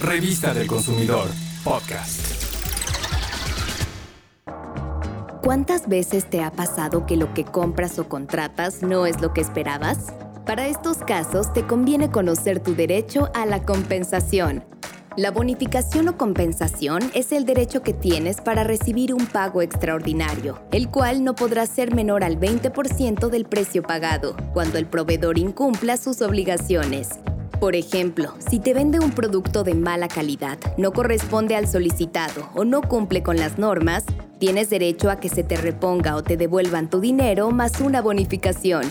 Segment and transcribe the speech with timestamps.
[0.00, 1.28] Revista del Consumidor,
[1.64, 2.20] podcast.
[5.42, 9.40] ¿Cuántas veces te ha pasado que lo que compras o contratas no es lo que
[9.40, 10.12] esperabas?
[10.46, 14.64] Para estos casos te conviene conocer tu derecho a la compensación.
[15.16, 20.90] La bonificación o compensación es el derecho que tienes para recibir un pago extraordinario, el
[20.90, 26.22] cual no podrá ser menor al 20% del precio pagado, cuando el proveedor incumpla sus
[26.22, 27.18] obligaciones.
[27.60, 32.64] Por ejemplo, si te vende un producto de mala calidad, no corresponde al solicitado o
[32.64, 34.04] no cumple con las normas,
[34.38, 38.84] tienes derecho a que se te reponga o te devuelvan tu dinero más una bonificación.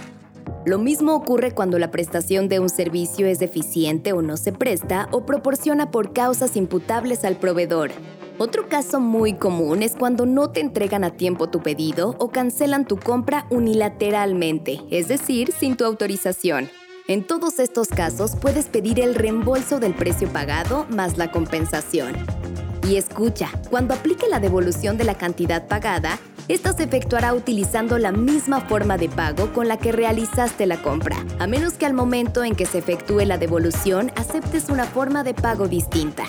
[0.65, 5.07] Lo mismo ocurre cuando la prestación de un servicio es deficiente o no se presta
[5.11, 7.91] o proporciona por causas imputables al proveedor.
[8.37, 12.85] Otro caso muy común es cuando no te entregan a tiempo tu pedido o cancelan
[12.85, 16.69] tu compra unilateralmente, es decir, sin tu autorización.
[17.09, 22.13] En todos estos casos puedes pedir el reembolso del precio pagado más la compensación.
[22.85, 28.11] Y escucha, cuando aplique la devolución de la cantidad pagada, esta se efectuará utilizando la
[28.11, 32.43] misma forma de pago con la que realizaste la compra, a menos que al momento
[32.43, 36.25] en que se efectúe la devolución aceptes una forma de pago distinta.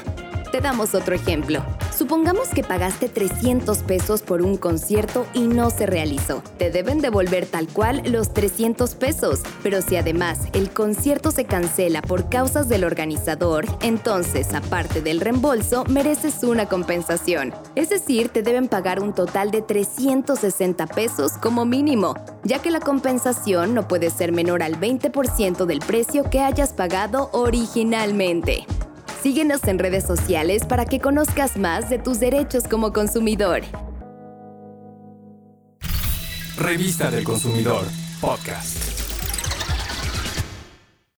[0.53, 1.65] Te damos otro ejemplo.
[2.09, 6.43] Supongamos que pagaste 300 pesos por un concierto y no se realizó.
[6.57, 12.01] Te deben devolver tal cual los 300 pesos, pero si además el concierto se cancela
[12.01, 17.53] por causas del organizador, entonces, aparte del reembolso, mereces una compensación.
[17.75, 22.81] Es decir, te deben pagar un total de 360 pesos como mínimo, ya que la
[22.81, 28.65] compensación no puede ser menor al 20% del precio que hayas pagado originalmente.
[29.23, 33.63] Síguenos en redes sociales para que conozcas más de tus derechos como consumidor.
[36.57, 37.85] Revista del Consumidor,
[38.21, 38.88] podcast.